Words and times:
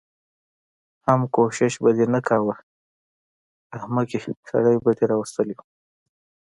حم 1.05 1.21
کوشش 1.35 1.73
به 1.83 1.89
دې 1.97 2.05
نه 2.13 2.19
کوه 2.29 2.55
احمقې 3.77 4.19
سړی 4.49 4.75
به 4.83 4.91
دې 4.97 5.05
راوستی 5.11 5.51
و. 5.55 5.59